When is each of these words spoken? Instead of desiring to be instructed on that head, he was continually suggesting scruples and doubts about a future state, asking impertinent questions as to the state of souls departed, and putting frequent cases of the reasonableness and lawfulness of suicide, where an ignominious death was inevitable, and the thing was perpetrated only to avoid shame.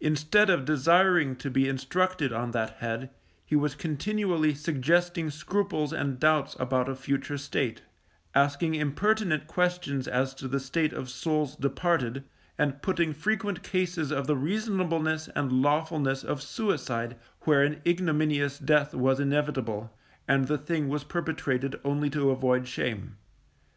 Instead 0.00 0.48
of 0.48 0.64
desiring 0.64 1.34
to 1.34 1.50
be 1.50 1.68
instructed 1.68 2.32
on 2.32 2.52
that 2.52 2.74
head, 2.76 3.10
he 3.44 3.56
was 3.56 3.74
continually 3.74 4.54
suggesting 4.54 5.28
scruples 5.28 5.92
and 5.92 6.20
doubts 6.20 6.54
about 6.60 6.88
a 6.88 6.94
future 6.94 7.36
state, 7.36 7.82
asking 8.32 8.76
impertinent 8.76 9.48
questions 9.48 10.06
as 10.06 10.34
to 10.36 10.46
the 10.46 10.60
state 10.60 10.92
of 10.92 11.10
souls 11.10 11.56
departed, 11.56 12.22
and 12.58 12.80
putting 12.80 13.12
frequent 13.12 13.64
cases 13.64 14.12
of 14.12 14.28
the 14.28 14.36
reasonableness 14.36 15.26
and 15.34 15.50
lawfulness 15.50 16.22
of 16.22 16.40
suicide, 16.40 17.16
where 17.40 17.64
an 17.64 17.80
ignominious 17.84 18.56
death 18.56 18.94
was 18.94 19.18
inevitable, 19.18 19.92
and 20.28 20.46
the 20.46 20.58
thing 20.58 20.88
was 20.88 21.02
perpetrated 21.02 21.74
only 21.82 22.08
to 22.08 22.30
avoid 22.30 22.68
shame. 22.68 23.16